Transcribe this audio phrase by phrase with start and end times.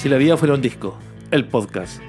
[0.00, 0.96] Si la vida fuera un disco,
[1.30, 2.00] el podcast.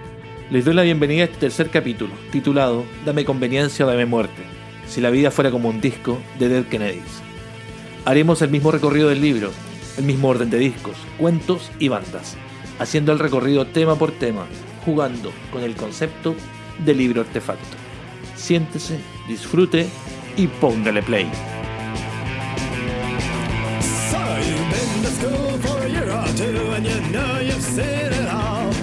[0.49, 4.43] Les doy la bienvenida a este tercer capítulo, titulado Dame conveniencia o dame muerte.
[4.87, 7.21] Si la vida fuera como un disco de Dead Kennedys.
[8.05, 9.51] Haremos el mismo recorrido del libro,
[9.97, 12.37] el mismo orden de discos, cuentos y bandas,
[12.79, 14.45] haciendo el recorrido tema por tema,
[14.85, 16.33] jugando con el concepto
[16.85, 17.75] de libro artefacto.
[18.37, 19.89] Siéntese, disfrute
[20.37, 21.29] y póngale play.
[26.41, 28.73] Two and you know you've seen it all.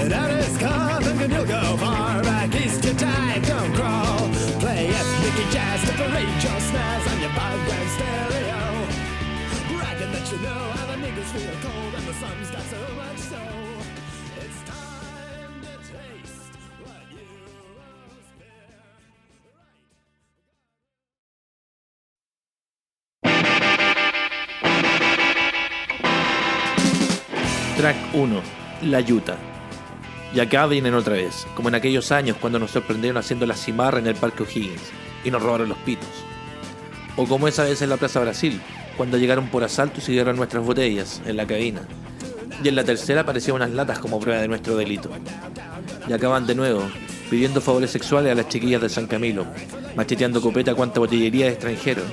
[0.00, 4.28] And that is coming and you'll go far back east your time don't crawl.
[4.62, 8.60] Play ethnic jazz to parade your snares on your five-gram stereo.
[9.70, 11.77] Bragging that you know how the niggas feel cold
[28.18, 28.42] 1.
[28.82, 29.36] La Yuta.
[30.34, 34.00] Y acá vienen otra vez, como en aquellos años cuando nos sorprendieron haciendo la cimarra
[34.00, 34.82] en el Parque O'Higgins
[35.24, 36.08] y nos robaron los pitos.
[37.16, 38.60] O como esa vez en la Plaza Brasil,
[38.96, 41.82] cuando llegaron por asalto y siguieron nuestras botellas en la cabina.
[42.62, 45.10] Y en la tercera aparecían unas latas como prueba de nuestro delito.
[46.08, 46.82] Y acaban de nuevo,
[47.30, 49.46] pidiendo favores sexuales a las chiquillas de San Camilo,
[49.94, 52.06] macheteando copeta a cuanta botillería de extranjeros,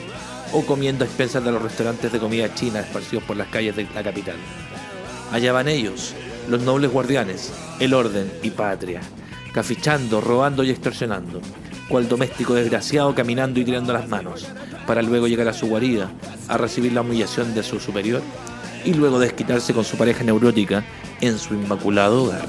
[0.54, 4.04] o comiendo expensas de los restaurantes de comida china esparcidos por las calles de la
[4.04, 4.36] capital.
[5.32, 6.14] Allá van ellos,
[6.50, 9.02] los nobles guardianes, el orden y patria,
[9.54, 11.42] cafichando, robando y extorsionando,
[11.90, 14.48] cual doméstico desgraciado caminando y tirando las manos,
[14.86, 16.12] para luego llegar a su guarida,
[16.48, 18.22] a recibir la humillación de su superior
[18.86, 20.84] y luego desquitarse con su pareja neurótica
[21.22, 22.48] en su inmaculado hogar.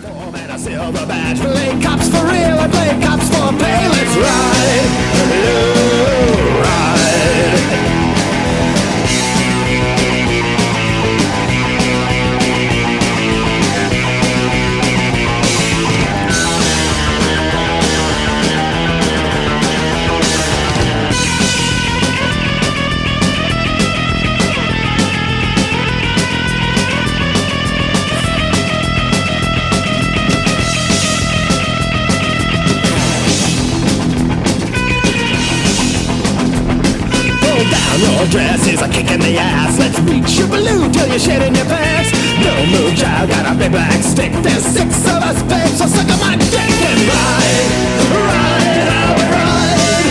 [41.16, 42.10] Balloon shit in your pants.
[42.44, 44.32] No move, child, got a big black stick.
[44.42, 47.68] There's six of us, babe, so suck on my dick and ride,
[48.12, 50.06] ride, how we ride.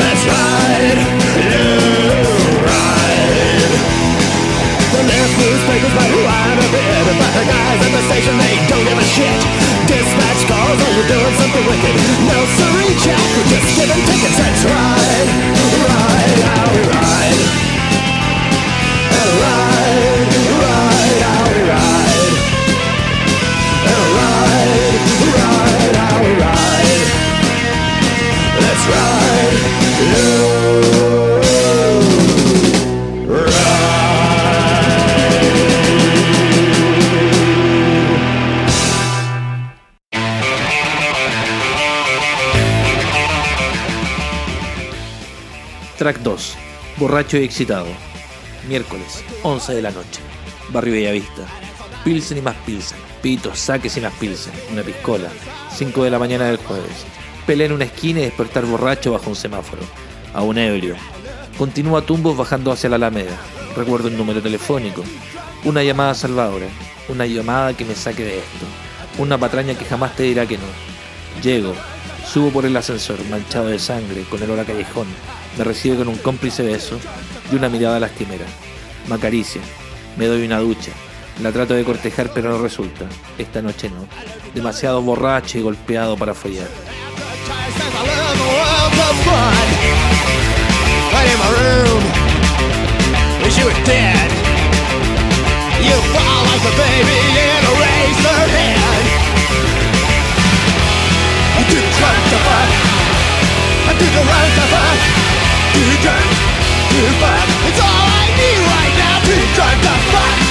[0.00, 1.00] Let's ride,
[1.52, 1.68] you
[2.64, 3.72] ride.
[4.92, 8.84] The left newspapers might line a bit, but the guys at the station they don't
[8.84, 9.40] give a shit.
[9.86, 11.94] Dispatch calls, oh you're doing something wicked.
[12.24, 14.38] No siree, Jack, we're just giving tickets.
[14.40, 15.49] Let's ride,
[46.10, 46.54] Track 2.
[46.96, 47.86] Borracho y excitado.
[48.66, 50.20] Miércoles, 11 de la noche.
[50.70, 51.42] Barrio Bellavista.
[52.02, 52.98] Pilsen y más Pilsen.
[53.22, 54.52] Pitos, saques y más Pilsen.
[54.72, 55.28] Una piscola.
[55.72, 57.06] 5 de la mañana del jueves.
[57.46, 59.82] Pelea en una esquina y despertar borracho bajo un semáforo.
[60.34, 60.96] A un ebrio.
[61.56, 63.38] Continúa tumbos bajando hacia la Alameda.
[63.76, 65.04] Recuerdo un número telefónico.
[65.62, 66.66] Una llamada salvadora.
[67.08, 68.66] Una llamada que me saque de esto.
[69.16, 71.40] Una patraña que jamás te dirá que no.
[71.40, 71.72] Llego.
[72.26, 75.06] Subo por el ascensor, manchado de sangre, con el olor a callejón.
[75.58, 76.98] Me recibe con un cómplice beso
[77.52, 78.46] y una mirada lastimera.
[79.08, 79.60] Me acaricia.
[80.16, 80.92] Me doy una ducha.
[81.42, 83.06] La trato de cortejar, pero no resulta.
[83.38, 84.06] Esta noche no.
[84.54, 86.68] Demasiado borracho y golpeado para follar.
[103.90, 104.20] I the.
[104.20, 105.39] Right
[105.72, 106.30] To drive,
[106.90, 109.16] to fuck, it's all I need right now.
[109.22, 110.49] To drive the fuck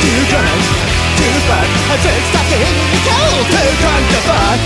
[0.00, 1.68] Too drunk too fat.
[1.88, 4.60] I'm too stuck in the cold, too drunk to fuck.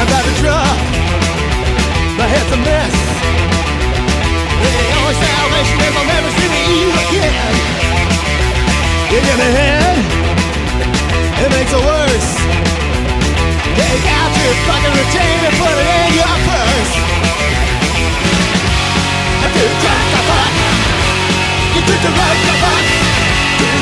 [0.00, 0.76] I'm about to drop.
[2.18, 2.96] My head's a mess.
[4.64, 6.48] The only salvation is I'll never see
[6.80, 7.54] you again.
[9.12, 9.96] You give me head,
[11.44, 12.73] it makes it worse.
[13.74, 16.92] Take out your fucking and put it in your purse.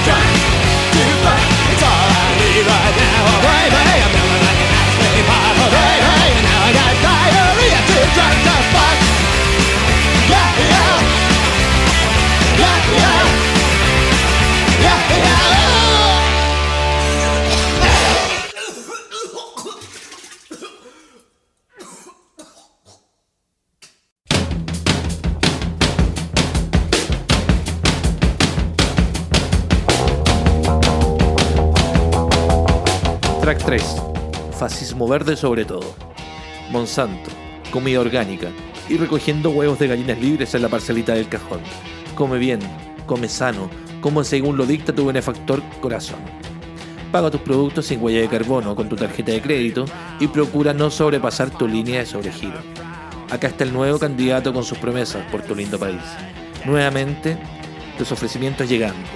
[0.02, 0.26] Drunk.
[0.92, 1.04] You.
[1.04, 1.42] Too drunk.
[1.70, 4.01] It's all I need right now, baby.
[33.64, 34.02] 3.
[34.58, 35.94] Fascismo verde sobre todo.
[36.70, 37.30] Monsanto.
[37.70, 38.48] Comida orgánica.
[38.88, 41.60] Y recogiendo huevos de gallinas libres en la parcelita del cajón.
[42.16, 42.58] Come bien,
[43.06, 43.70] come sano,
[44.00, 46.18] como según lo dicta tu benefactor corazón.
[47.12, 49.84] Paga tus productos sin huella de carbono con tu tarjeta de crédito
[50.18, 52.58] y procura no sobrepasar tu línea de sobregiro.
[53.30, 56.02] Acá está el nuevo candidato con sus promesas por tu lindo país.
[56.66, 57.38] Nuevamente,
[57.96, 59.08] tus ofrecimientos llegando.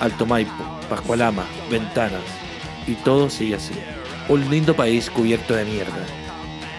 [0.00, 2.43] Alto Maipo, Pascualama, Ventanas.
[2.86, 3.74] Y todo sigue así.
[4.28, 6.04] Un lindo país cubierto de mierda.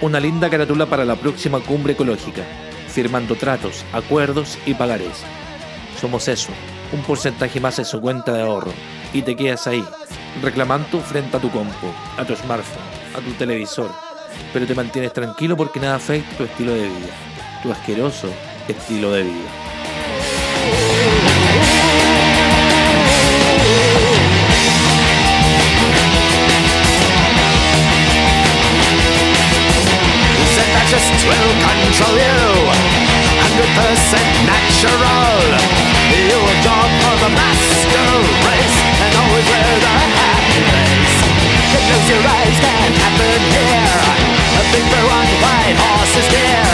[0.01, 2.43] Una linda carátula para la próxima cumbre ecológica,
[2.87, 5.23] firmando tratos, acuerdos y pagarés.
[5.99, 6.49] Somos eso,
[6.91, 8.71] un porcentaje más en su cuenta de ahorro.
[9.13, 9.83] Y te quedas ahí,
[10.41, 11.87] reclamando frente a tu compu,
[12.17, 12.83] a tu smartphone,
[13.15, 13.89] a tu televisor.
[14.51, 17.13] Pero te mantienes tranquilo porque nada afecta tu estilo de vida.
[17.63, 18.29] Tu asqueroso
[18.67, 19.74] estilo de vida.
[31.25, 32.39] Will control you.
[33.41, 35.41] Hundred percent natural.
[36.13, 38.07] You a dog for the master
[38.45, 41.17] race and always wear the happy face.
[41.73, 44.01] You close your eyes, can't happen here.
[44.61, 46.69] A big blue and white horses dear.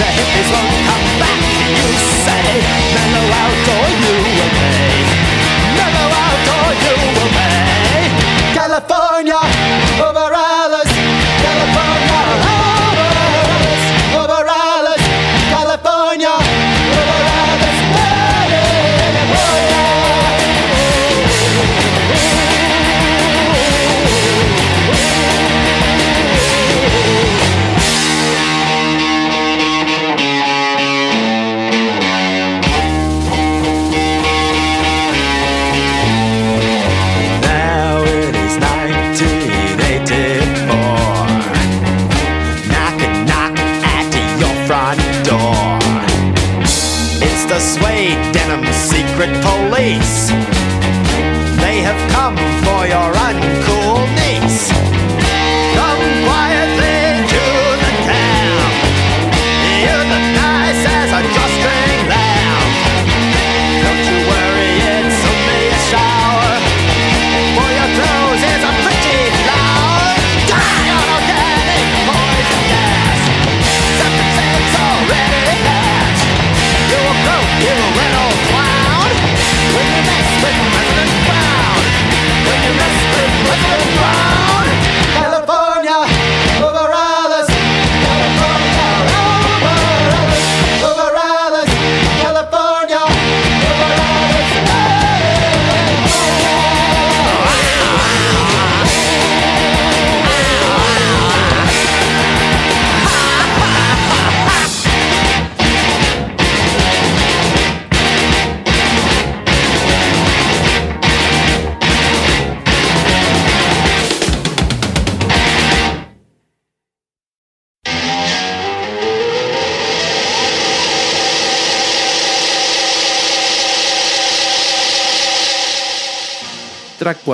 [0.00, 1.40] The hippies won't come back.
[1.76, 1.88] You
[2.24, 2.46] say,
[2.94, 5.02] mellow out or you will pay.
[5.76, 8.06] Mellow out or you will pay.
[8.54, 9.40] California
[10.00, 10.39] over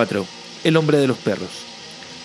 [0.07, 0.27] 4.
[0.63, 1.51] El hombre de los perros.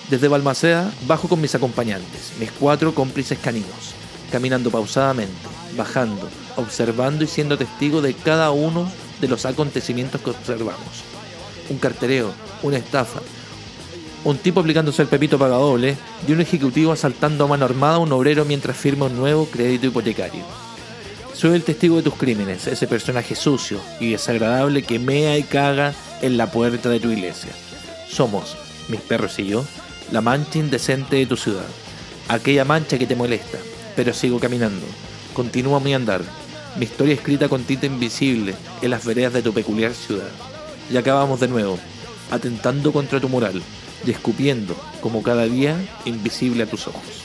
[0.10, 3.96] Desde Balmaceda bajo con mis acompañantes, mis cuatro cómplices caninos,
[4.32, 5.34] caminando pausadamente,
[5.76, 11.04] bajando, observando y siendo testigo de cada uno de los acontecimientos que observamos.
[11.70, 13.22] Un cartereo, una estafa,
[14.26, 15.98] un tipo aplicándose el pepito pagadoble
[16.28, 19.88] y un ejecutivo asaltando a mano armada a un obrero mientras firma un nuevo crédito
[19.88, 20.44] hipotecario.
[21.34, 25.96] Soy el testigo de tus crímenes, ese personaje sucio y desagradable que mea y caga
[26.22, 27.52] en la puerta de tu iglesia.
[28.12, 28.58] Somos,
[28.90, 29.66] mis perros y yo,
[30.12, 31.66] la mancha indecente de tu ciudad.
[32.28, 33.58] Aquella mancha que te molesta,
[33.96, 34.86] pero sigo caminando.
[35.34, 36.22] Continúa mi andar.
[36.78, 40.30] Mi historia escrita con tinta invisible en las veredas de tu peculiar ciudad.
[40.92, 41.80] Y acabamos de nuevo,
[42.30, 43.62] atentando contra tu moral
[44.06, 47.22] y escupiendo, como cada día, invisible a tus ojos.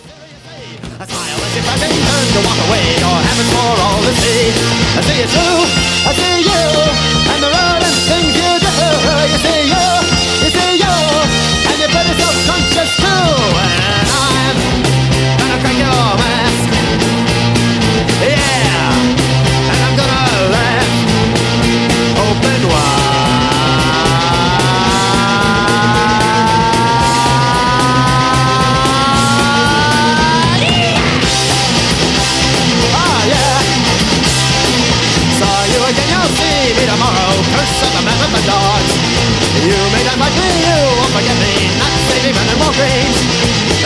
[15.63, 16.26] 感谢，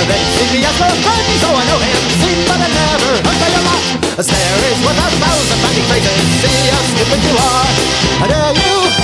[0.09, 2.01] They see me as their friend, so I know him.
[2.25, 3.83] Seen but I never heard by a lot.
[4.21, 6.25] Stare is a thousand funny faces.
[6.41, 7.69] See how stupid you are.
[8.21, 9.00] I dare you,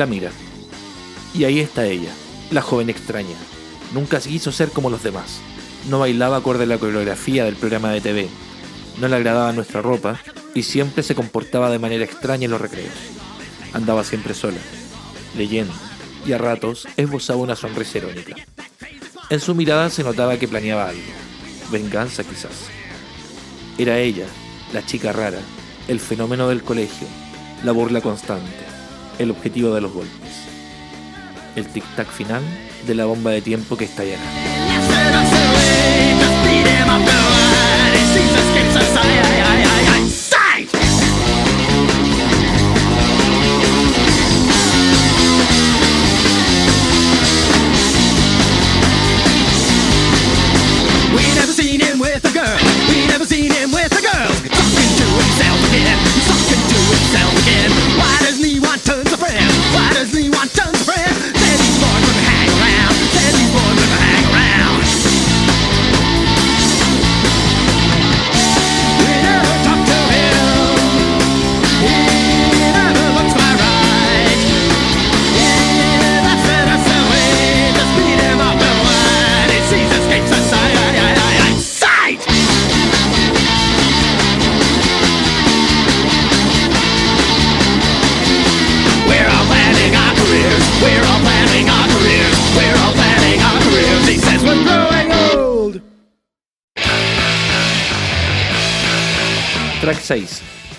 [0.00, 0.30] la mira.
[1.34, 2.10] Y ahí está ella,
[2.50, 3.36] la joven extraña.
[3.92, 5.40] Nunca quiso ser como los demás.
[5.90, 8.28] No bailaba acorde a la coreografía del programa de TV.
[8.98, 10.18] No le agradaba nuestra ropa
[10.54, 12.94] y siempre se comportaba de manera extraña en los recreos.
[13.74, 14.56] Andaba siempre sola,
[15.36, 15.74] leyendo,
[16.26, 18.36] y a ratos esbozaba una sonrisa irónica.
[19.28, 21.02] En su mirada se notaba que planeaba algo.
[21.70, 22.70] Venganza quizás.
[23.76, 24.26] Era ella,
[24.72, 25.40] la chica rara,
[25.88, 27.06] el fenómeno del colegio,
[27.64, 28.69] la burla constante,
[29.20, 30.30] el objetivo de los golpes.
[31.54, 32.42] El tic-tac final
[32.86, 34.22] de la bomba de tiempo que estallará.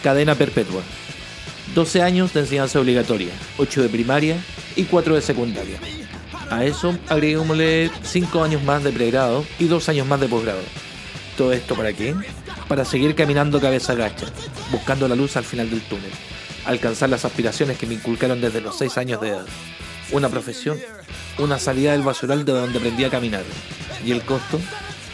[0.03, 0.81] Cadena perpetua.
[1.75, 4.37] 12 años de enseñanza obligatoria, 8 de primaria
[4.75, 5.77] y 4 de secundaria.
[6.49, 10.61] A eso agreguémosle 5 años más de pregrado y 2 años más de posgrado.
[11.37, 12.15] ¿Todo esto para qué?
[12.67, 14.25] Para seguir caminando cabeza gacha,
[14.71, 16.11] buscando la luz al final del túnel,
[16.65, 19.45] alcanzar las aspiraciones que me inculcaron desde los 6 años de edad.
[20.11, 20.77] Una profesión,
[21.37, 23.43] una salida del basural de donde aprendí a caminar.
[24.05, 24.59] ¿Y el costo?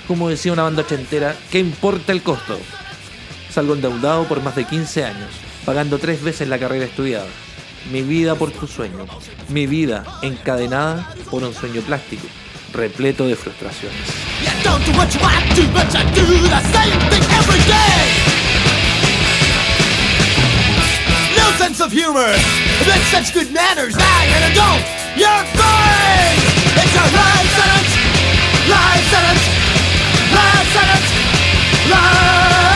[0.07, 2.57] Como decía una banda ochentera, ¿qué importa el costo?
[3.57, 5.31] Salgo endeudado por más de 15 años,
[5.65, 7.25] pagando tres veces la carrera estudiada.
[7.91, 9.07] Mi vida por tu sueño,
[9.49, 12.27] mi vida encadenada por un sueño plástico,
[12.71, 13.97] repleto de frustraciones.
[21.33, 22.29] But sense of humor.
[22.85, 23.97] That's such good manners.
[23.97, 24.85] You're an adult.
[25.17, 26.37] You're fine.
[26.77, 27.91] It's a life sentence.
[28.69, 29.45] Life sentence.
[30.31, 31.09] Life sentence.
[31.89, 32.66] Life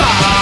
[0.00, 0.39] side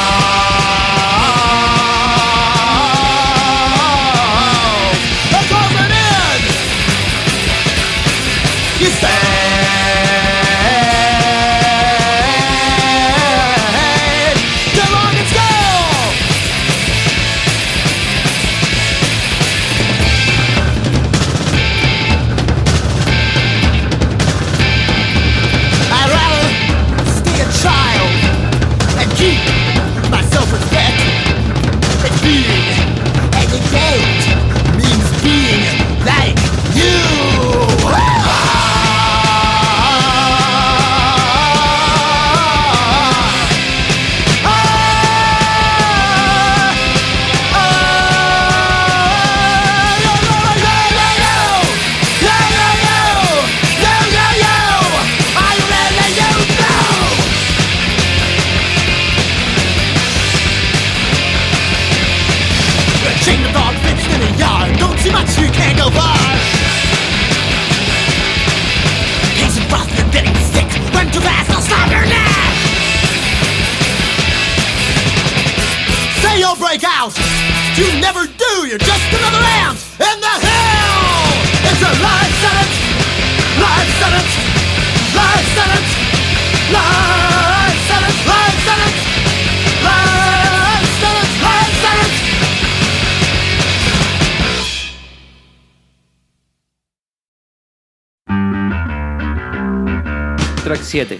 [100.88, 101.18] 7.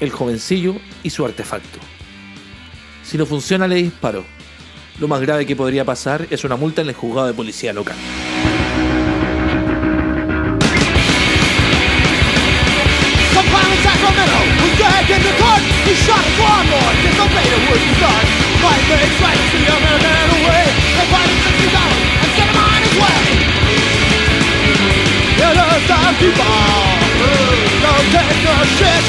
[0.00, 1.78] El jovencillo y su artefacto.
[3.02, 4.24] Si no funciona, le disparo.
[4.98, 7.96] Lo más grave que podría pasar es una multa en el juzgado de policía local.
[28.76, 29.04] trick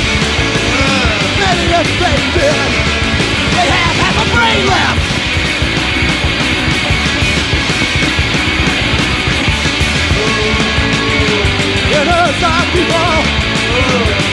[1.40, 2.72] Many they did.
[3.56, 5.02] They have half a brain left.
[11.98, 13.20] Innocent people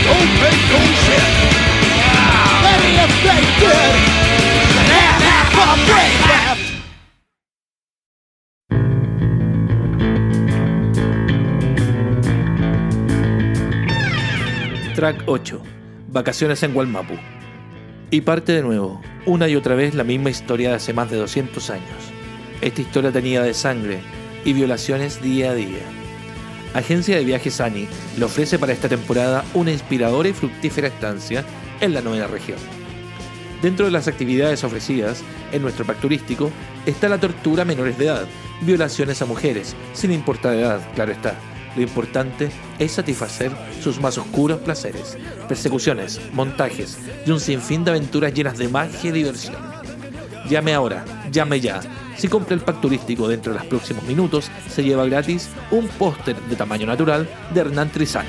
[0.07, 0.31] Don't
[0.73, 1.33] no shit.
[4.89, 6.18] They have half a brain
[14.99, 15.63] Track 8.
[16.09, 17.15] Vacaciones en Gualmapu.
[18.11, 21.19] Y parte de nuevo, una y otra vez la misma historia de hace más de
[21.19, 22.13] 200 años.
[22.63, 24.01] Esta historia tenía de sangre
[24.45, 25.85] y violaciones día a día.
[26.75, 27.87] Agencia de Viajes ANI
[28.19, 31.45] le ofrece para esta temporada una inspiradora y fructífera estancia
[31.81, 32.59] en la novena región.
[33.63, 36.51] Dentro de las actividades ofrecidas en nuestro pack turístico
[36.87, 38.27] está la tortura a menores de edad,
[38.63, 41.39] violaciones a mujeres, sin importar edad, claro está.
[41.79, 48.35] Lo importante es satisfacer sus más oscuros placeres, persecuciones, montajes y un sinfín de aventuras
[48.35, 49.55] llenas de magia y diversión.
[50.51, 51.79] Llame ahora, llame ya.
[52.17, 56.35] Si compra el pack turístico dentro de los próximos minutos, se lleva gratis un póster
[56.35, 58.27] de tamaño natural de Hernán Trizano.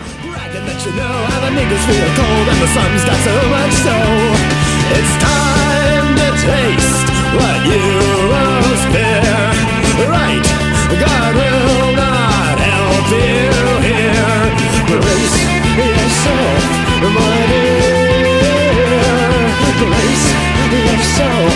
[11.00, 12.49] God will not
[13.10, 14.42] here.
[14.90, 15.40] Brace
[15.78, 16.64] yourself,
[17.02, 17.90] my dear.
[19.82, 20.30] Brace
[20.74, 21.54] yourself,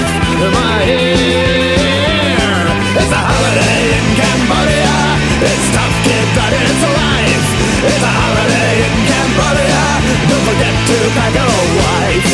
[0.53, 2.63] my dear.
[2.97, 4.97] It's a holiday in Cambodia.
[5.45, 7.47] It's tough, kid, but it's life.
[7.85, 9.83] It's a holiday in Cambodia.
[10.29, 12.31] Don't forget to pack a wife.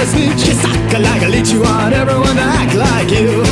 [0.00, 0.48] A Snitch.
[0.48, 1.50] You like a leech.
[1.52, 3.44] You want everyone to act like you.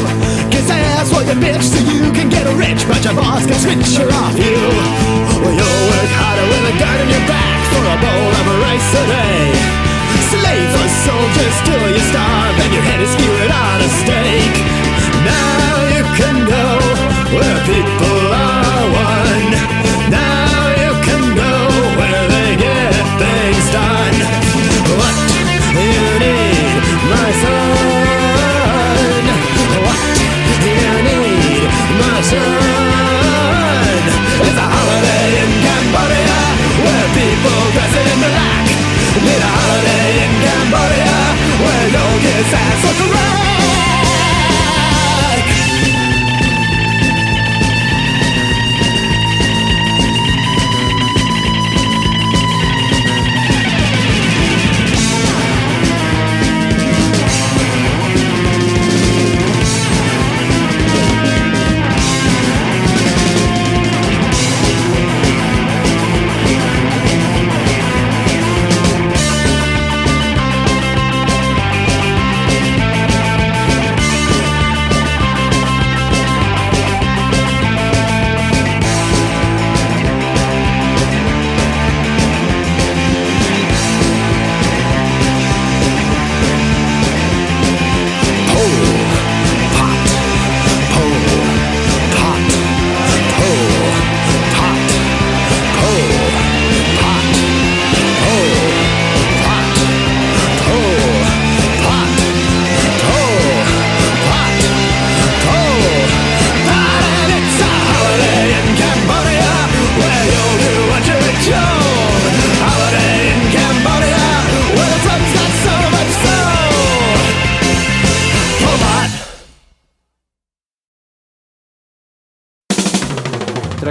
[0.50, 3.98] Kiss ass for your bitch so you can get rich, but your boss can switch
[3.98, 4.56] her off you.
[5.40, 6.47] Well, you'll work harder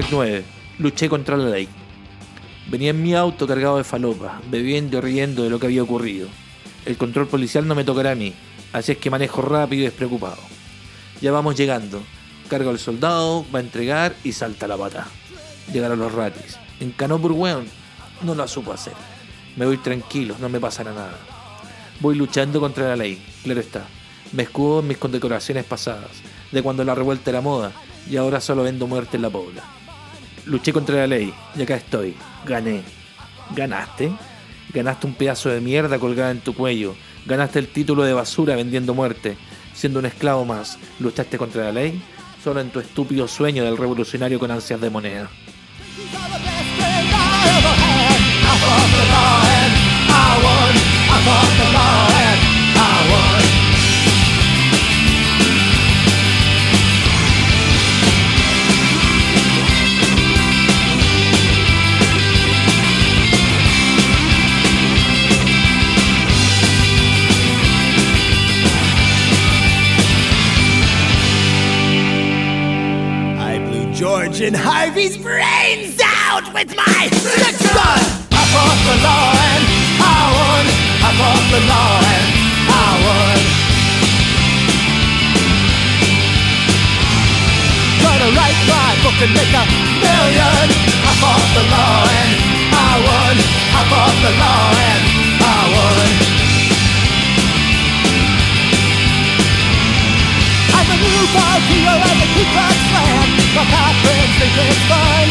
[0.09, 0.43] 2009.
[0.79, 1.67] Luché contra la ley.
[2.69, 6.27] Venía en mi auto cargado de falopa, bebiendo y riendo de lo que había ocurrido.
[6.85, 8.33] El control policial no me tocará a mí,
[8.73, 10.37] así es que manejo rápido y despreocupado.
[11.21, 12.01] Ya vamos llegando.
[12.49, 15.07] Carga al soldado, va a entregar y salta la pata.
[15.73, 16.57] Llegaron los ratis.
[16.79, 17.33] Encanó por.
[18.21, 18.93] No la supo hacer.
[19.57, 21.17] Me voy tranquilo, no me pasará nada.
[21.99, 23.85] Voy luchando contra la ley, claro está.
[24.31, 26.11] Me escudo en mis condecoraciones pasadas,
[26.51, 27.71] de cuando la revuelta era moda,
[28.09, 29.63] y ahora solo vendo muerte en la pobla.
[30.47, 32.15] Luché contra la ley, y acá estoy.
[32.45, 32.81] Gané.
[33.55, 34.11] ¿Ganaste?
[34.73, 36.95] Ganaste un pedazo de mierda colgada en tu cuello.
[37.25, 39.37] Ganaste el título de basura vendiendo muerte.
[39.73, 42.01] Siendo un esclavo más, luchaste contra la ley
[42.47, 45.29] solo en tu estúpido sueño del revolucionario con ansias de moneda.
[73.97, 77.97] George and Harvey's brains out with my six gun.
[78.29, 79.63] I fought the law and
[79.97, 80.65] I won.
[81.01, 82.29] I fought the law and
[82.77, 83.37] I won.
[88.05, 90.67] Gonna write my book and make a million.
[91.01, 92.31] I fought the law and
[92.77, 93.33] I won.
[93.33, 94.76] I fought the law
[101.37, 103.27] a newfound hero and the Ku Klux Klan.
[103.55, 105.25] My pop friends think it's fun.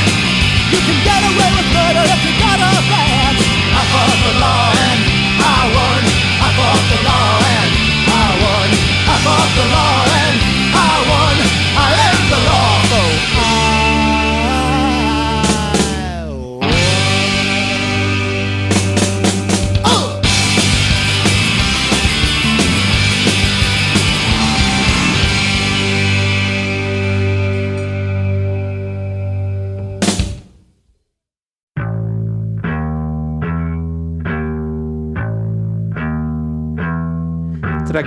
[0.71, 3.33] You can get away with murder if you got a plan.
[3.35, 5.01] I fought the law and
[5.43, 6.03] I won.
[6.43, 7.73] I fought the law and
[8.07, 8.69] I won.
[9.07, 9.96] I fought the law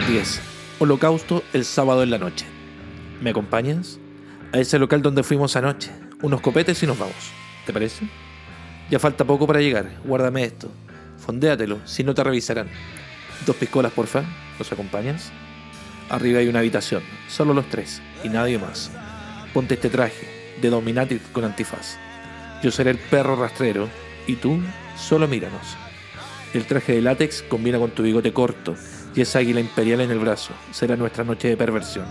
[0.10, 0.42] 10.
[0.80, 2.48] Holocausto el sábado en la noche.
[3.22, 4.00] ¿Me acompañas?
[4.52, 5.92] A ese local donde fuimos anoche.
[6.24, 7.32] Unos copetes y nos vamos.
[7.68, 8.10] ¿Te parece?
[8.90, 9.88] Ya falta poco para llegar.
[10.04, 10.72] Guárdame esto.
[11.20, 12.70] Fondéatelo, si no te revisarán.
[13.46, 14.24] Dos piscolas, porfa.
[14.58, 15.32] ¿Nos acompañas?
[16.10, 17.04] Arriba hay una habitación.
[17.28, 18.02] Solo los tres.
[18.24, 18.90] Y nadie más.
[19.54, 20.58] Ponte este traje.
[20.60, 21.98] De Dominatic con antifaz.
[22.64, 23.88] Yo seré el perro rastrero.
[24.26, 24.60] Y tú,
[24.98, 25.78] solo míranos.
[26.56, 28.76] El traje de látex combina con tu bigote corto
[29.20, 30.54] y águila imperial en el brazo.
[30.72, 32.06] Será nuestra noche de perversión.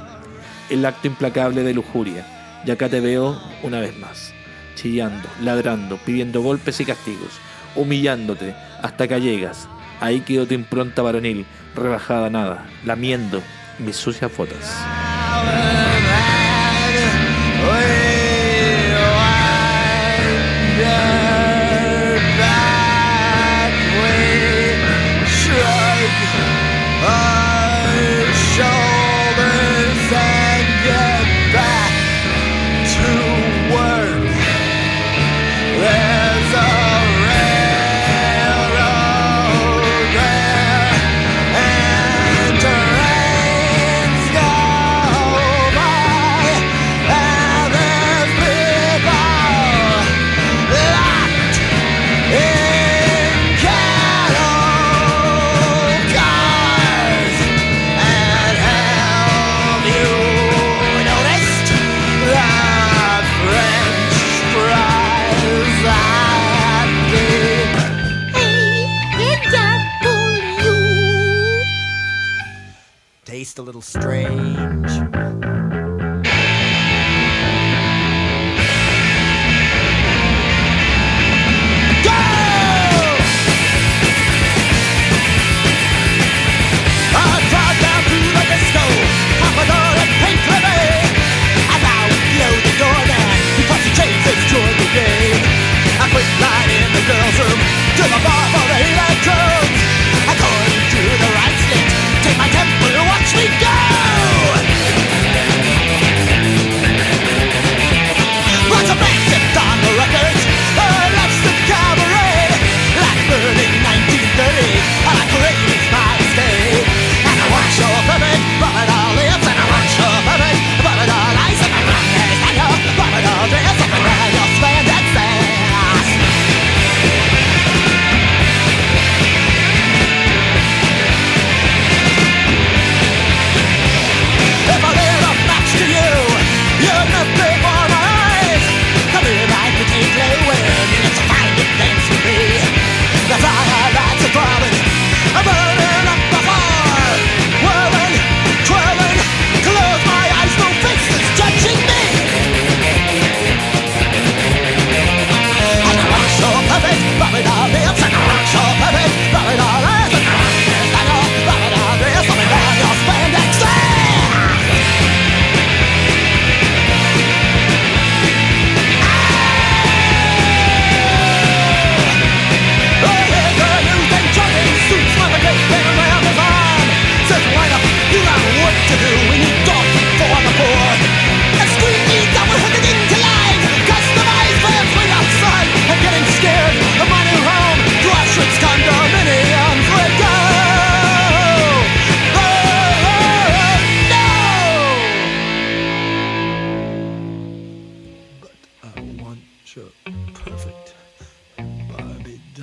[0.68, 2.26] El acto implacable de lujuria.
[2.66, 4.34] Y acá te veo una vez más.
[4.74, 7.40] Chillando, ladrando, pidiendo golpes y castigos,
[7.74, 9.68] humillándote hasta que llegas.
[10.00, 13.42] Ahí quedó tu impronta varonil, rebajada nada, lamiendo
[13.78, 14.58] mis sucias fotos.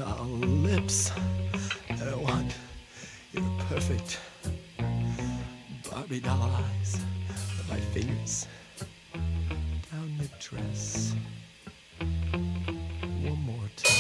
[0.06, 0.26] our
[0.64, 1.12] lips.
[1.90, 2.52] Erwan,
[3.34, 4.20] you're perfect.
[5.90, 7.02] Barbie doll eyes,
[7.70, 8.48] my fingers
[9.92, 11.16] down your dress.
[13.24, 13.94] One more time.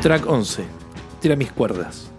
[0.00, 0.66] Track 11.
[1.20, 2.10] Tira mis cuerdas.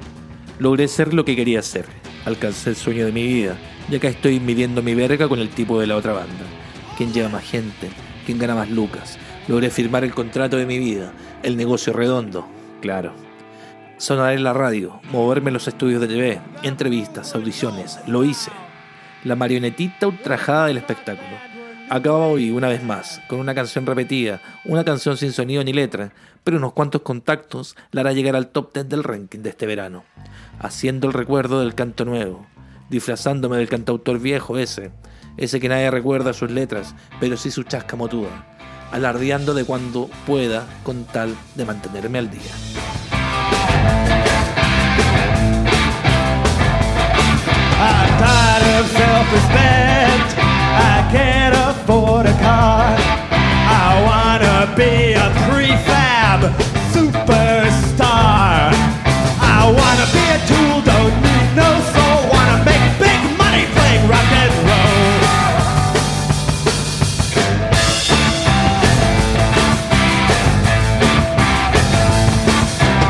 [0.60, 1.88] Logré ser lo que quería ser
[2.26, 3.58] Alcancé el sueño de mi vida.
[3.90, 6.46] Y acá estoy midiendo mi verga con el tipo de la otra banda.
[6.98, 7.90] ¿Quién lleva más gente?
[8.26, 9.18] ¿Quién gana más lucas?
[9.48, 11.12] Logré firmar el contrato de mi vida.
[11.44, 12.48] El negocio redondo.
[12.82, 13.14] Claro.
[13.98, 15.02] Sonar en la radio.
[15.12, 16.42] Moverme en los estudios de TV.
[16.64, 18.00] Entrevistas, audiciones.
[18.08, 18.52] Lo hice.
[19.24, 21.53] La marionetita ultrajada del espectáculo.
[21.90, 26.12] Acaba hoy, una vez más, con una canción repetida, una canción sin sonido ni letra,
[26.44, 30.04] pero unos cuantos contactos la hará llegar al top 10 del ranking de este verano,
[30.60, 32.46] haciendo el recuerdo del canto nuevo,
[32.90, 34.92] disfrazándome del cantautor viejo ese,
[35.38, 38.58] ese que nadie recuerda sus letras, pero sí su chasca motuda,
[38.92, 42.52] alardeando de cuando pueda con tal de mantenerme al día.
[52.26, 52.96] A car.
[53.32, 56.40] I wanna be a prefab
[56.94, 58.72] superstar.
[59.42, 62.20] I wanna be a tool, don't need no soul.
[62.32, 65.10] Wanna make big money playing rock and roll.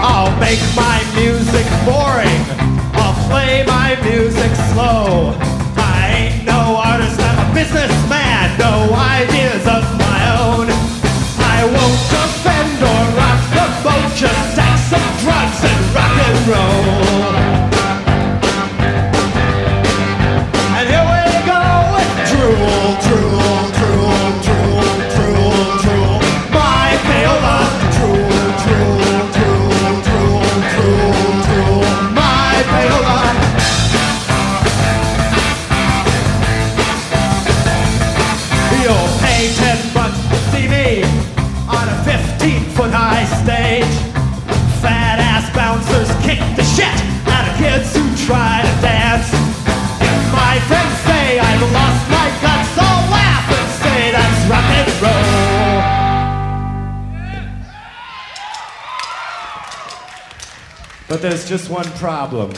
[0.01, 2.41] I'll make my music boring.
[2.95, 5.35] I'll play my music slow.
[5.77, 8.02] I ain't no artist, I'm a businessman.
[16.47, 16.92] road
[61.23, 62.51] there's just one problem.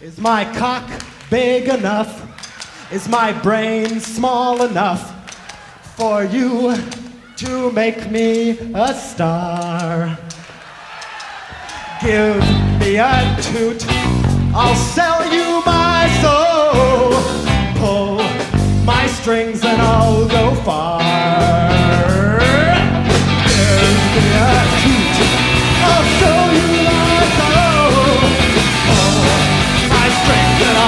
[0.00, 0.88] Is my cock
[1.28, 2.10] big enough?
[2.90, 5.04] Is my brain small enough
[5.94, 6.74] for you
[7.36, 10.18] to make me a star?
[12.00, 12.40] Give
[12.80, 13.84] me a toot,
[14.54, 17.12] I'll sell you my soul.
[17.78, 18.22] Pull
[18.86, 21.00] my strings and I'll go far.
[23.44, 24.99] Give me a toot,
[26.20, 27.34] show you life.
[27.40, 27.98] Oh,
[28.92, 30.79] oh, my strength.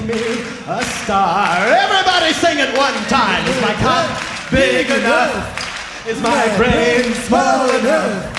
[0.00, 1.56] Make me a star?
[1.66, 3.44] Everybody sing it one time.
[3.46, 6.06] Is my cock big enough?
[6.06, 8.36] Is my brain small enough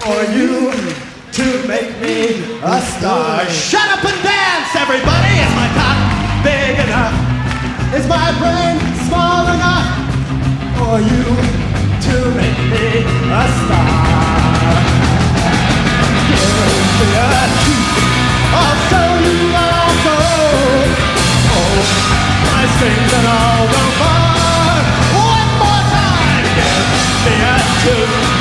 [0.00, 0.70] for you
[1.32, 3.44] to make me a star.
[3.48, 5.34] Shut up and dance, everybody!
[5.42, 5.98] Is my cock
[6.44, 7.14] big enough?
[7.94, 9.88] Is my brain small enough
[10.78, 11.24] for you
[12.06, 14.14] to make me a star?
[16.30, 16.54] Give
[17.00, 17.88] me a treat,
[18.54, 19.63] I'll show you
[27.84, 28.33] Two.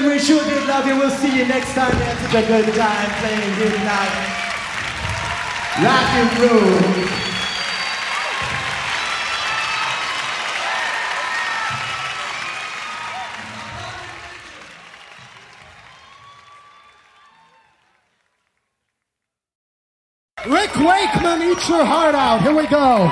[0.00, 0.18] Gentlemen.
[0.18, 0.96] We sure did love you.
[0.96, 1.96] We'll see you next time.
[1.96, 4.12] We had such a good time playing here tonight.
[5.82, 7.20] Rock and roll.
[20.46, 22.42] Rick Wakeman, eat your heart out.
[22.42, 23.10] Here we go.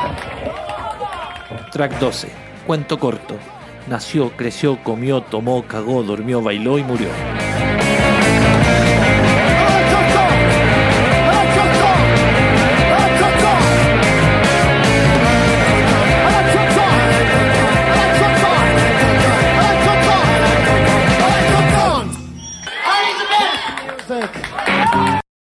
[1.73, 2.27] Track 12.
[2.67, 3.58] Cuento corto.
[3.89, 7.09] Nació, creció, comió, tomó, cagó, durmió, bailó y murió.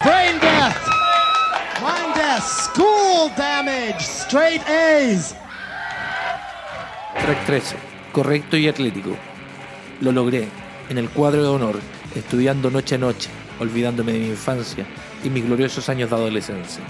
[0.00, 0.76] Brain death,
[1.80, 5.36] mind death, school damage, straight A's.
[7.20, 7.93] Track 13.
[8.14, 9.16] Correcto y atlético.
[10.00, 10.46] Lo logré.
[10.88, 11.80] En el cuadro de honor,
[12.14, 14.86] estudiando noche a noche, olvidándome de mi infancia
[15.24, 16.84] y mis gloriosos años de adolescencia.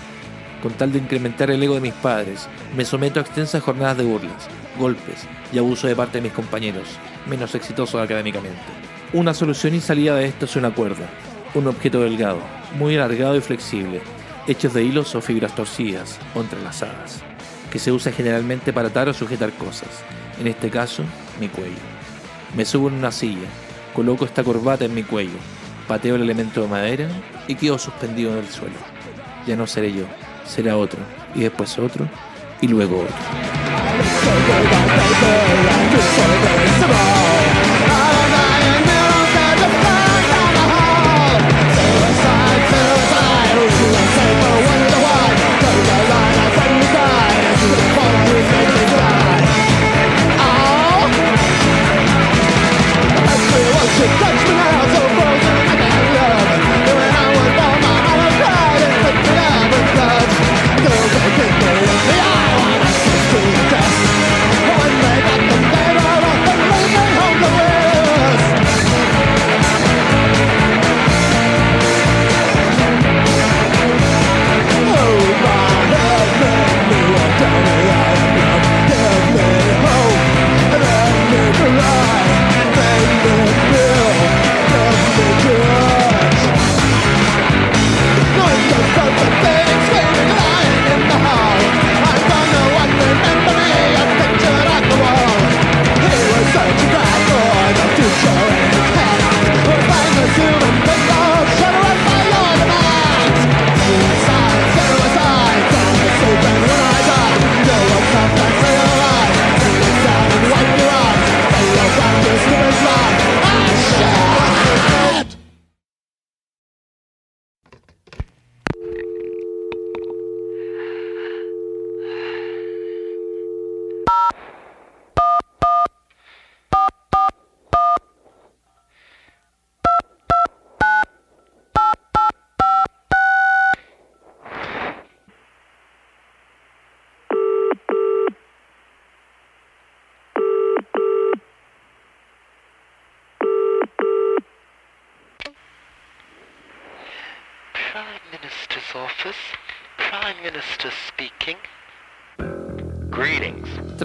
[0.62, 2.46] Con tal de incrementar el ego de mis padres,
[2.76, 4.48] me someto a extensas jornadas de burlas,
[4.78, 6.88] golpes y abuso de parte de mis compañeros,
[7.26, 8.60] menos exitosos académicamente.
[9.14, 11.08] Una solución y salida de esto es una cuerda,
[11.54, 12.40] un objeto delgado,
[12.78, 14.02] muy alargado y flexible,
[14.46, 17.22] hechos de hilos o fibras torcidas o entrelazadas,
[17.72, 19.88] que se usa generalmente para atar o sujetar cosas,
[20.40, 21.02] en este caso,
[21.40, 21.72] mi cuello.
[22.56, 23.48] Me subo en una silla,
[23.94, 25.38] coloco esta corbata en mi cuello,
[25.88, 27.08] pateo el elemento de madera
[27.48, 28.76] y quedo suspendido en el suelo.
[29.46, 30.04] Ya no seré yo,
[30.46, 30.98] será otro,
[31.34, 32.08] y después otro,
[32.60, 33.14] y luego otro.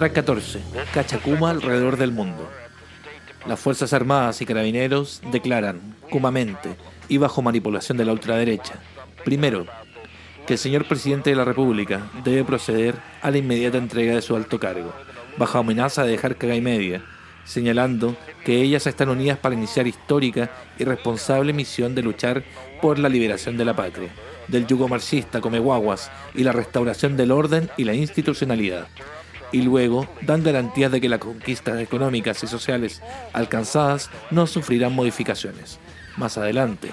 [0.00, 0.60] Track 14.
[0.94, 2.48] Cachacuma alrededor del mundo.
[3.46, 6.76] Las Fuerzas Armadas y Carabineros declaran, cumamente
[7.08, 8.74] y bajo manipulación de la ultraderecha,
[9.24, 9.66] primero,
[10.46, 14.34] que el señor presidente de la República debe proceder a la inmediata entrega de su
[14.36, 14.92] alto cargo,
[15.36, 17.02] bajo amenaza de dejar caga y media,
[17.44, 22.42] señalando que ellas están unidas para iniciar histórica y responsable misión de luchar
[22.80, 24.10] por la liberación de la patria,
[24.48, 25.60] del yugo marxista come
[26.34, 28.88] y la restauración del orden y la institucionalidad.
[29.52, 35.78] Y luego dan garantías de que las conquistas económicas y sociales alcanzadas no sufrirán modificaciones.
[36.16, 36.92] Más adelante,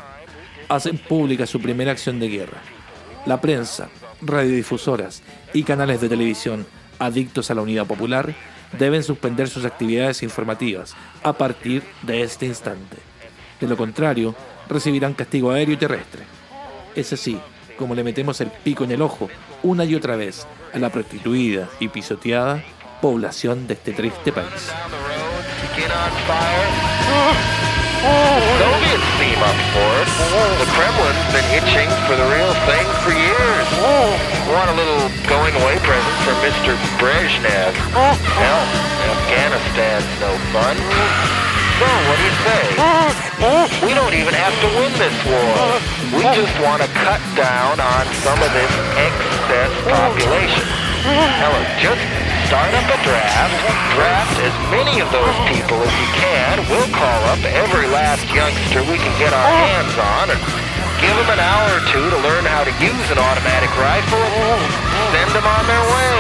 [0.70, 2.62] hacen pública su primera acción de guerra.
[3.26, 3.90] La prensa,
[4.22, 5.22] radiodifusoras
[5.54, 6.66] y canales de televisión
[7.00, 8.34] adictos a la unidad popular
[8.78, 12.98] deben suspender sus actividades informativas a partir de este instante.
[13.60, 14.36] De lo contrario,
[14.68, 16.24] recibirán castigo aéreo y terrestre.
[16.96, 17.40] Es así
[17.78, 19.30] como le metemos el pico en el ojo
[19.64, 22.64] una y otra vez a la prostituida y pisoteada
[23.02, 24.72] población de este triste país.
[39.28, 41.47] Afghanistan's no fun.
[41.78, 42.62] So, what do you say?
[43.86, 45.78] We don't even have to win this war.
[46.10, 50.66] We just want to cut down on some of this excess population.
[51.06, 52.02] Hell, just
[52.50, 53.54] start up a draft,
[53.94, 56.66] draft as many of those people as you can.
[56.66, 60.42] We'll call up every last youngster we can get our hands on and
[60.98, 64.26] give them an hour or two to learn how to use an automatic rifle.
[65.14, 66.18] Send them on their way.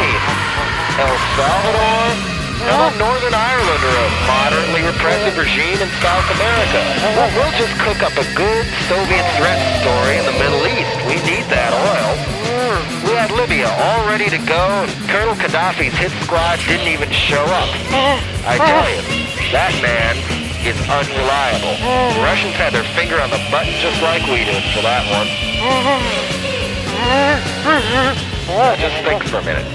[1.02, 6.80] El Salvador, hell, Northern Ireland or a moderately repressive regime in South America.
[7.16, 10.90] Well, We'll just cook up a good Soviet threat story in the Middle East.
[11.06, 12.12] We need that oil.
[12.48, 17.12] Hmm, we had Libya all ready to go, and Colonel Gaddafi's hit squad didn't even
[17.12, 17.70] show up.
[18.48, 19.02] I tell you,
[19.54, 20.18] that man
[20.66, 21.78] is unreliable.
[22.18, 25.30] The Russians had their finger on the button just like we did for that one.
[28.48, 29.68] Now just think for a minute.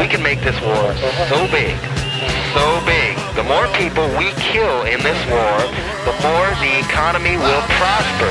[0.00, 0.96] We can make this war
[1.28, 1.76] so big,
[2.54, 3.16] so big.
[3.34, 5.58] The more people we kill in this war,
[6.06, 8.30] the more the economy will prosper.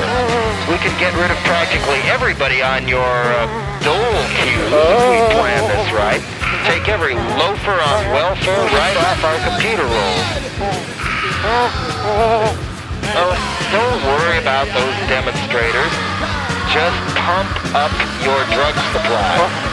[0.70, 3.44] We can get rid of practically everybody on your uh,
[3.84, 6.22] dole queue if we plan this right.
[6.64, 10.28] Take every loafer on welfare right off our computer rolls.
[13.16, 13.36] Oh,
[13.70, 15.92] don't worry about those demonstrators.
[16.72, 17.92] Just pump up
[18.24, 19.63] your drug supply.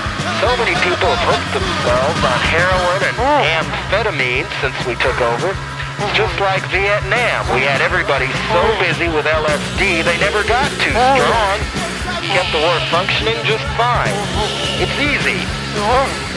[0.42, 3.54] So many people have hooked themselves on heroin and oh.
[3.62, 5.54] amphetamine since we took over.
[6.18, 8.82] Just like Vietnam, we had everybody so oh.
[8.82, 11.14] busy with LSD they never got too oh.
[11.22, 11.58] strong.
[12.34, 14.18] Kept the war functioning just fine.
[14.82, 15.38] It's easy.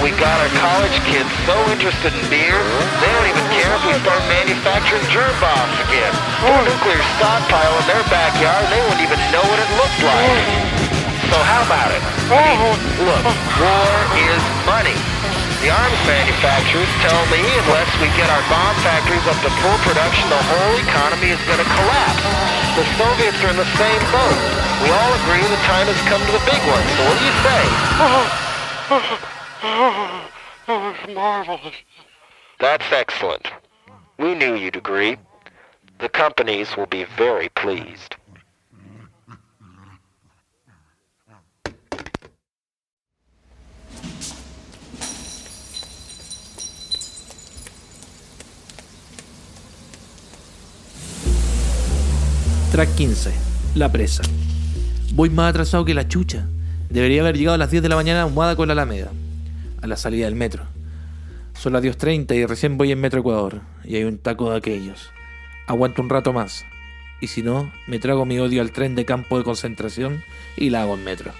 [0.04, 2.60] We got our college kids so interested in beer,
[3.00, 6.12] they don't even care if we start manufacturing germ bombs again.
[6.44, 10.83] Put a nuclear stockpile in their backyard, they wouldn't even know what it looked like.
[11.34, 11.98] So how about it?
[12.30, 12.78] Oh.
[13.02, 13.26] Look,
[13.58, 14.38] war is
[14.70, 14.94] money.
[15.66, 20.30] The arms manufacturers tell me unless we get our bomb factories up to full production,
[20.30, 22.22] the whole economy is going to collapse.
[22.78, 24.38] The Soviets are in the same boat.
[24.78, 26.86] We all agree the time has come to the big one.
[26.94, 27.62] So what do you say?
[32.60, 33.50] That's excellent.
[34.18, 35.16] We knew you'd agree.
[35.98, 38.14] The companies will be very pleased.
[52.74, 53.30] Track 15.
[53.76, 54.24] La presa.
[55.12, 56.48] Voy más atrasado que la chucha.
[56.90, 59.12] Debería haber llegado a las 10 de la mañana a Humada con la Alameda.
[59.80, 60.64] A la salida del metro.
[61.56, 63.60] Son las 10.30 y recién voy en Metro Ecuador.
[63.84, 65.12] Y hay un taco de aquellos.
[65.68, 66.64] Aguanto un rato más.
[67.20, 70.24] Y si no, me trago mi odio al tren de campo de concentración
[70.56, 71.30] y la hago en metro.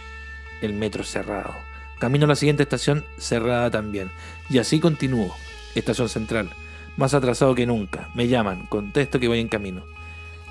[0.62, 1.53] El metro cerrado.
[1.99, 4.09] Camino a la siguiente estación cerrada también.
[4.49, 5.35] Y así continúo.
[5.74, 6.51] Estación central.
[6.97, 8.09] Más atrasado que nunca.
[8.14, 8.66] Me llaman.
[8.66, 9.93] Contesto que voy en camino.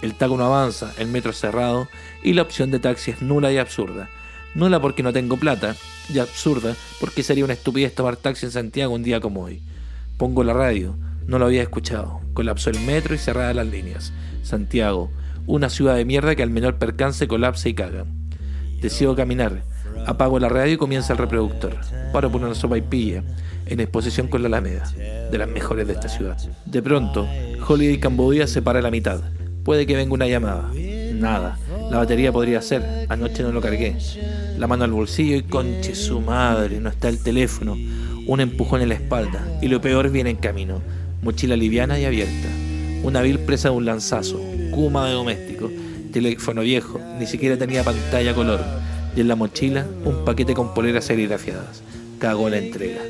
[0.03, 1.87] El taco no avanza, el metro cerrado
[2.21, 4.09] y la opción de taxi es nula y absurda.
[4.53, 5.77] Nula porque no tengo plata
[6.13, 9.61] y absurda porque sería una estupidez tomar taxi en Santiago un día como hoy.
[10.17, 12.19] Pongo la radio, no lo había escuchado.
[12.33, 14.11] Colapsó el metro y cerradas las líneas.
[14.43, 15.09] Santiago,
[15.47, 18.03] una ciudad de mierda que al menor percance colapsa y caga.
[18.81, 19.63] Decido caminar.
[20.05, 21.77] Apago la radio y comienza el reproductor.
[22.11, 23.23] Paro por una sopa y pilla,
[23.67, 24.83] en exposición con la Alameda,
[25.31, 26.37] de las mejores de esta ciudad.
[26.65, 27.25] De pronto,
[27.65, 29.21] Holiday Cambodia se para a la mitad.
[29.63, 30.69] Puede que venga una llamada.
[31.13, 31.57] Nada.
[31.89, 33.05] La batería podría ser.
[33.09, 33.95] Anoche no lo cargué.
[34.57, 36.79] La mano al bolsillo y conche su madre.
[36.79, 37.77] No está el teléfono.
[38.27, 39.59] Un empujón en la espalda.
[39.61, 40.81] Y lo peor viene en camino.
[41.21, 42.49] Mochila liviana y abierta.
[43.03, 44.41] Una vil presa de un lanzazo.
[44.71, 45.71] Kuma de doméstico.
[46.11, 46.99] Teléfono viejo.
[47.17, 48.59] Ni siquiera tenía pantalla color.
[49.15, 51.83] Y en la mochila un paquete con poleras serigrafiadas.
[52.19, 53.01] Cagó la entrega.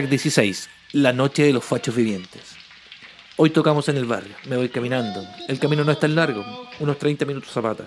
[0.00, 0.70] Track 16.
[0.92, 2.56] La noche de los fachos vivientes.
[3.36, 4.34] Hoy tocamos en el barrio.
[4.46, 5.22] Me voy caminando.
[5.46, 6.42] El camino no es tan largo.
[6.78, 7.84] Unos 30 minutos a pata.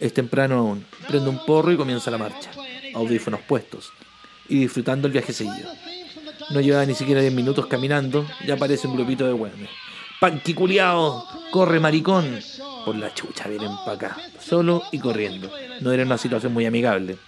[0.00, 0.86] Es temprano aún.
[1.06, 2.50] Prendo un porro y comienza la marcha.
[2.94, 3.92] Audífonos puestos.
[4.48, 5.68] Y disfrutando el viajecillo.
[6.48, 8.26] No llevaba ni siquiera 10 minutos caminando.
[8.46, 9.68] Ya aparece un grupito de hueones.
[10.18, 11.22] ¡Panqui culiao!
[11.50, 12.40] ¡Corre, maricón!
[12.86, 14.16] Por la chucha vienen para acá.
[14.40, 15.52] Solo y corriendo.
[15.82, 17.18] No era una situación muy amigable.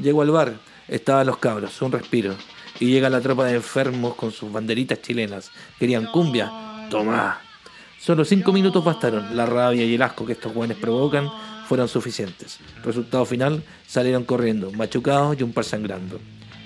[0.00, 0.54] Llego al bar,
[0.88, 2.34] estaban los cabros, un respiro.
[2.80, 5.50] Y llega la tropa de enfermos con sus banderitas chilenas.
[5.78, 6.50] Querían cumbia.
[6.90, 7.40] Tomá.
[8.00, 9.36] Solo cinco minutos bastaron.
[9.36, 11.30] La rabia y el asco que estos jóvenes provocan
[11.66, 12.58] fueron suficientes.
[12.84, 16.20] Resultado final, salieron corriendo, machucados y un par sangrando.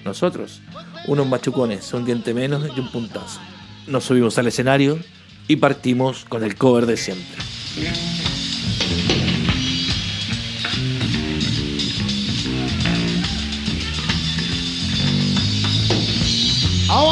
[0.05, 0.61] Nosotros,
[1.07, 3.41] unos machucones, un diente menos y un puntazo.
[3.87, 4.99] Nos subimos al escenario
[5.47, 7.39] y partimos con el cover de siempre.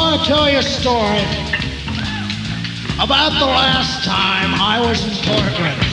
[0.07, 1.25] Want to tell you a story
[2.95, 5.83] about the last time I was in Portland.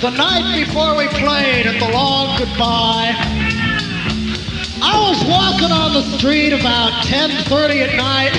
[0.00, 3.12] The night before we played at the Long Goodbye,
[4.80, 8.32] I was walking on the street about 10:30 at night.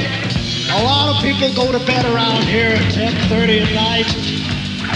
[0.73, 4.09] A lot of people go to bed around here at 10:30 at night.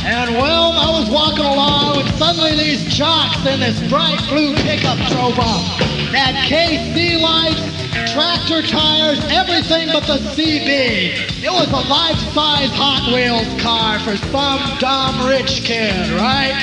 [0.04, 4.97] And well, I was walking along and suddenly these jocks in this bright blue pickup
[5.14, 5.62] drove up.
[6.10, 7.82] Had KC lights,
[8.13, 11.43] tractor tires, everything but the CB.
[11.43, 16.55] It was a life-size Hot Wheels car for some dumb rich kid, right?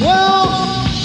[0.00, 0.48] Well,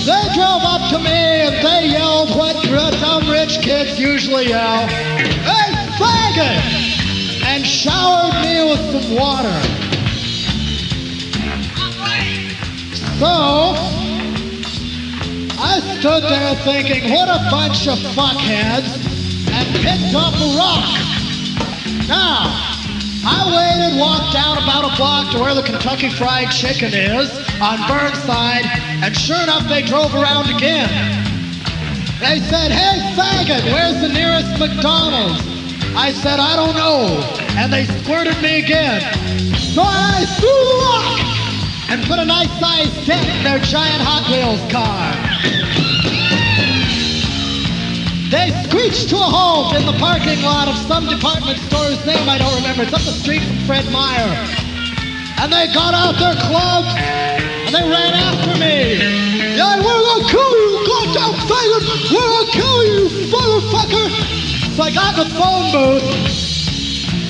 [0.05, 2.61] they drove up to me and they yelled what
[3.01, 4.87] dumb rich kids usually yell.
[4.87, 7.43] Hey, faggot!
[7.45, 9.61] And showered me with some water.
[13.19, 14.00] So,
[15.61, 18.97] I stood there thinking, what a bunch of fuckheads,
[19.53, 20.89] and picked up a rock.
[22.09, 22.49] Now,
[23.21, 27.29] I waited, walked down about a block to where the Kentucky Fried Chicken is
[27.61, 28.65] on Burnside,
[29.05, 30.89] and sure enough, they drove around again.
[32.17, 35.45] They said, hey, faggot, where's the nearest McDonald's?
[35.95, 37.21] I said, I don't know.
[37.61, 39.01] And they squirted me again.
[39.75, 41.30] So I threw the rock
[41.91, 45.11] and put a nice sized dent in their giant Hot Wheels car.
[48.31, 52.39] They screeched to a halt in the parking lot of some department store's name I
[52.39, 52.87] don't remember.
[52.87, 54.31] It's up the street from Fred Meyer.
[55.43, 58.95] And they got out their clubs and they ran after me.
[59.59, 61.83] Yeah, we're gonna kill you, goddamn faggot!
[62.07, 64.07] We're gonna kill you, motherfucker!
[64.79, 66.07] So I got in the phone booth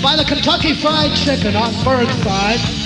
[0.06, 2.81] by the Kentucky Fried Chicken on Burnside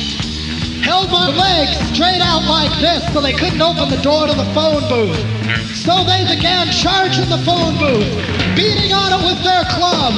[0.85, 4.45] held my legs straight out like this so they couldn't open the door to the
[4.53, 5.17] phone booth.
[5.81, 8.05] So they began charging the phone booth,
[8.53, 10.13] beating on it with their club.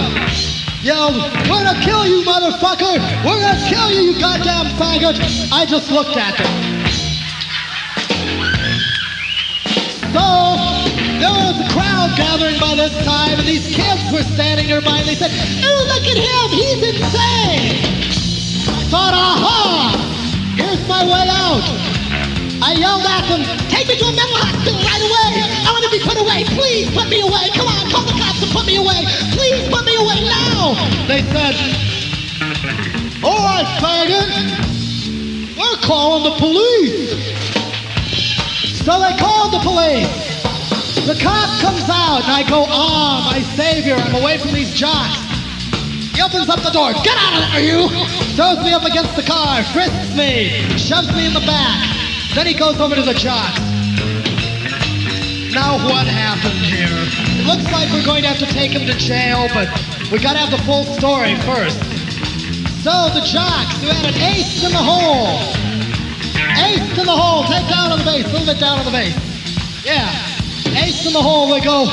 [0.84, 1.16] Yelled,
[1.48, 3.00] we're gonna kill you, motherfucker!
[3.24, 5.16] We're gonna kill you, you goddamn faggot!
[5.56, 6.52] I just looked at them.
[10.12, 10.28] So,
[11.24, 15.08] there was a crowd gathering by this time, and these kids were standing nearby, and
[15.08, 15.32] they said,
[15.64, 16.48] Oh, look at him!
[16.52, 17.72] He's insane!
[18.68, 20.07] I thought, aha!
[20.86, 21.66] My way out.
[22.62, 25.32] I yelled at them, take me to a mental hospital right away.
[25.66, 26.44] I want to be put away.
[26.54, 27.50] Please put me away.
[27.54, 29.06] Come on, call the cops and put me away.
[29.34, 30.74] Please put me away now.
[31.06, 31.54] They said,
[33.24, 34.30] all right, faggot.
[35.58, 37.14] We're calling the police.
[38.86, 40.10] So they called the police.
[41.06, 45.27] The cop comes out and I go, ah, my savior, I'm away from these jocks.
[46.28, 46.92] Opens up the door.
[47.08, 47.88] Get out of there, you!
[48.36, 51.88] Throws me up against the car, frisks me, shoves me in the back.
[52.36, 53.64] Then he goes over to the jocks.
[55.56, 56.92] Now what happened here?
[56.92, 59.72] It looks like we're going to have to take him to jail, but
[60.12, 61.80] we gotta have the full story first.
[62.84, 65.32] So the jocks who had an ace in the hole.
[66.60, 67.48] Ace in the hole.
[67.48, 68.28] Take down on the base.
[68.28, 69.16] A little bit down on the base.
[69.88, 70.12] Yeah.
[70.76, 71.48] Ace in the hole.
[71.48, 71.88] They go.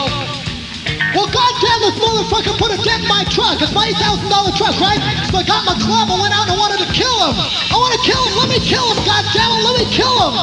[1.14, 3.62] Well, goddamn, this motherfucker put a dent in my truck.
[3.62, 4.98] It's my $8,000 truck, right?
[5.30, 7.38] So I got my club I went out and I wanted to kill him.
[7.38, 8.34] I want to kill him.
[8.34, 8.98] Let me kill him.
[9.06, 9.62] Goddamn it.
[9.62, 10.34] Let me kill him.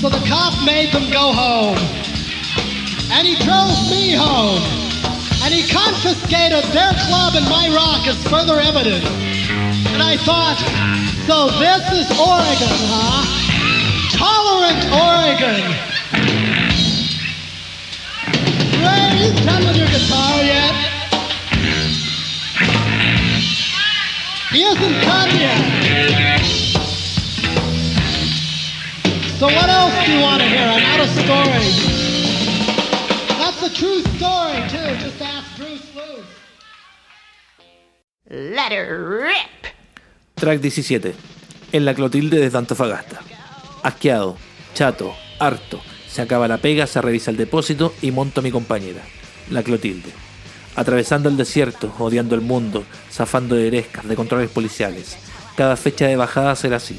[0.00, 1.76] So the cop made them go home.
[3.12, 4.64] And he drove me home.
[5.44, 9.04] And he confiscated their club and my rock as further evidence.
[9.92, 10.56] And I thought,
[11.28, 13.20] so this is Oregon, huh?
[14.16, 15.93] Tolerant Oregon.
[40.34, 41.14] Track 17.
[41.72, 43.20] En la Clotilde desde Antofagasta.
[43.82, 44.36] Asqueado,
[44.74, 45.80] chato, harto.
[46.14, 49.02] Se acaba la pega, se revisa el depósito y monto a mi compañera,
[49.50, 50.10] la Clotilde.
[50.76, 55.16] Atravesando el desierto, odiando el mundo, zafando de erescas, de controles policiales.
[55.56, 56.96] Cada fecha de bajada será así.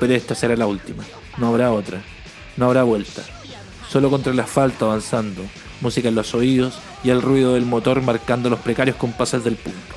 [0.00, 1.04] Pero esta será la última.
[1.38, 2.02] No habrá otra.
[2.56, 3.22] No habrá vuelta.
[3.88, 5.44] Solo contra el asfalto avanzando.
[5.80, 9.94] Música en los oídos y el ruido del motor marcando los precarios compases del punto.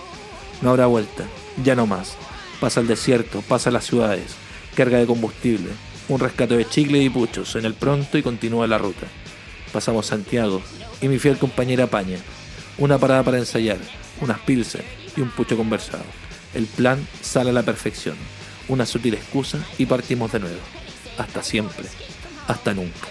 [0.62, 1.24] No habrá vuelta.
[1.64, 2.18] Ya no más.
[2.60, 4.36] Pasa el desierto, pasa las ciudades.
[4.76, 5.72] Carga de combustible.
[6.10, 9.08] Un rescate de chicle y puchos en el pronto y continúa la ruta.
[9.72, 10.62] Pasamos Santiago
[11.02, 12.18] y mi fiel compañera Paña.
[12.78, 13.78] Una parada para ensayar,
[14.22, 14.84] unas pilsen
[15.16, 16.04] y un pucho conversado.
[16.54, 18.16] El plan sale a la perfección.
[18.68, 20.60] Una sutil excusa y partimos de nuevo.
[21.18, 21.86] Hasta siempre.
[22.48, 23.08] Hasta nunca.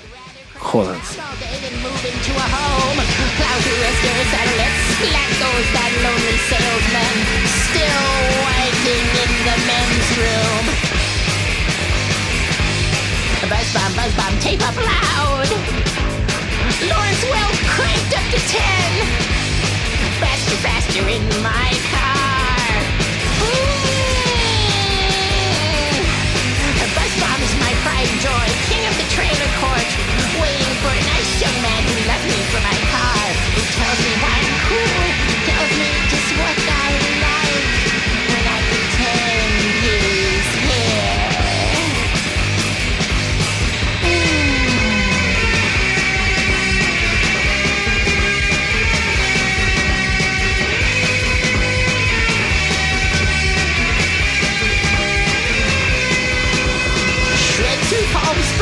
[0.59, 1.19] Jódanse.
[13.51, 15.49] Buzz bomb, buzz bomb, tape up loud.
[16.87, 18.63] Lawrence Welk cranked up to 10.
[20.23, 22.71] Faster, faster in my car.
[23.43, 23.83] Ooh.
[26.95, 29.91] Buzz bomb is my pride and joy, king of the trailer court,
[30.39, 31.12] waiting for a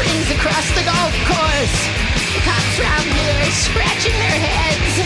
[0.01, 1.77] Springs across the golf course.
[2.41, 4.97] Cops round here scratching their heads.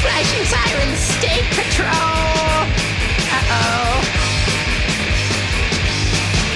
[0.00, 2.64] Flashing sirens, state patrol.
[3.28, 4.00] Uh-oh.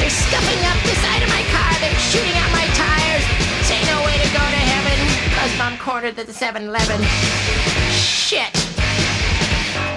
[0.01, 1.69] They're scuffing up the side of my car.
[1.85, 3.25] They're shooting out my tires.
[3.61, 4.97] This ain't no way to go to heaven.
[5.37, 7.05] Buzz bomb cornered at the 7-Eleven.
[7.93, 8.49] Shit.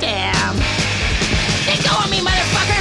[0.04, 0.60] Damn.
[1.64, 2.81] They go on me, motherfucker.